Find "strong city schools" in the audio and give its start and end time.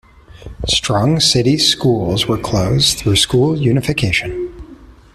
0.67-2.25